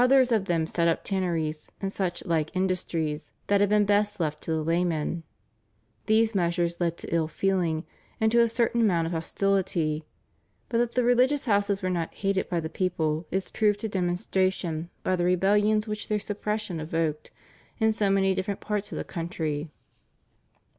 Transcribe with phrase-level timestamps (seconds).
[0.03, 4.41] Others of them set up tanneries and such like industries that had been best left
[4.41, 5.21] to the laymen.
[6.07, 7.85] These measures led to ill feeling
[8.19, 10.03] and to a certain amount of hostility,
[10.69, 14.89] but that the religious houses were not hated by the people is proved to demonstration
[15.03, 17.29] by the rebellions which their suppression evoked
[17.77, 19.69] in so many different parts of the country.